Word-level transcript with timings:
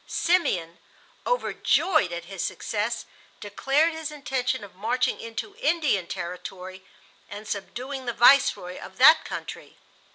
Simeon, 0.07 0.79
overjoyed 1.27 2.11
at 2.11 2.25
his 2.25 2.43
success, 2.43 3.05
declared 3.39 3.93
his 3.93 4.11
intention 4.11 4.63
of 4.63 4.73
marching 4.73 5.21
into 5.21 5.55
Indian 5.59 6.07
territory 6.07 6.83
and 7.29 7.47
subduing 7.47 8.07
the 8.07 8.13
Viceroy 8.13 8.79
of 8.79 8.97
that 8.97 9.23
country. 9.23 9.77